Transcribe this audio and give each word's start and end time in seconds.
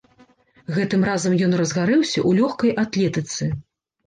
Гэтым 0.77 1.01
разам 1.09 1.35
ён 1.49 1.53
разгарэўся 1.61 2.19
ў 2.27 2.41
лёгкай 2.41 2.75
атлетыцы. 2.87 3.43